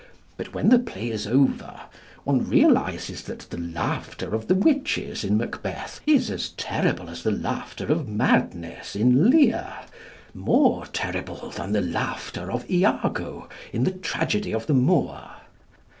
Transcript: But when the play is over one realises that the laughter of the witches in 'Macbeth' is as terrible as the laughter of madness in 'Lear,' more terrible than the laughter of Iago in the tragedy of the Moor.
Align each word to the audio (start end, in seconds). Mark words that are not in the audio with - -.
But 0.35 0.51
when 0.55 0.69
the 0.69 0.79
play 0.79 1.11
is 1.11 1.27
over 1.27 1.79
one 2.23 2.49
realises 2.49 3.21
that 3.25 3.41
the 3.51 3.59
laughter 3.59 4.33
of 4.33 4.47
the 4.47 4.55
witches 4.55 5.23
in 5.23 5.37
'Macbeth' 5.37 6.01
is 6.07 6.31
as 6.31 6.49
terrible 6.57 7.07
as 7.07 7.21
the 7.21 7.29
laughter 7.29 7.85
of 7.85 8.07
madness 8.07 8.95
in 8.95 9.29
'Lear,' 9.29 9.83
more 10.33 10.87
terrible 10.87 11.51
than 11.51 11.73
the 11.73 11.81
laughter 11.81 12.51
of 12.51 12.67
Iago 12.67 13.47
in 13.71 13.83
the 13.83 13.91
tragedy 13.91 14.53
of 14.55 14.65
the 14.65 14.73
Moor. 14.73 15.21